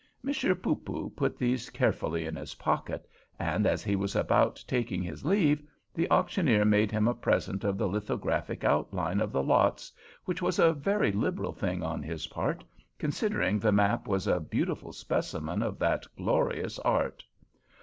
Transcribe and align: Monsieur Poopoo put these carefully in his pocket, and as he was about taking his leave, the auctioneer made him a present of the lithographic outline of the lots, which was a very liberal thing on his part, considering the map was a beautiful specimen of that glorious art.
Monsieur 0.23 0.55
Poopoo 0.55 1.11
put 1.11 1.37
these 1.37 1.69
carefully 1.69 2.25
in 2.25 2.35
his 2.35 2.55
pocket, 2.55 3.07
and 3.37 3.67
as 3.67 3.83
he 3.83 3.95
was 3.95 4.15
about 4.15 4.63
taking 4.67 5.03
his 5.03 5.23
leave, 5.23 5.61
the 5.93 6.09
auctioneer 6.09 6.65
made 6.65 6.89
him 6.91 7.07
a 7.07 7.13
present 7.13 7.63
of 7.63 7.77
the 7.77 7.87
lithographic 7.87 8.63
outline 8.63 9.19
of 9.21 9.31
the 9.31 9.43
lots, 9.43 9.91
which 10.25 10.41
was 10.41 10.57
a 10.57 10.73
very 10.73 11.11
liberal 11.11 11.53
thing 11.53 11.83
on 11.83 12.01
his 12.01 12.25
part, 12.25 12.63
considering 12.97 13.59
the 13.59 13.71
map 13.71 14.07
was 14.07 14.25
a 14.25 14.39
beautiful 14.39 14.91
specimen 14.91 15.61
of 15.61 15.77
that 15.77 16.07
glorious 16.17 16.79
art. 16.79 17.23